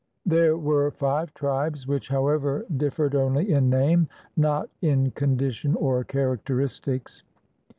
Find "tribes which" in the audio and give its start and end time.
1.35-2.07